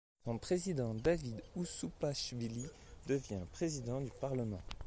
[0.25, 2.65] Son président David Oussoupachvili
[3.05, 4.63] devient président du Parlement.